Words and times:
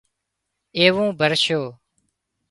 ايوون 0.77 1.07
ڀرشو 1.19 1.61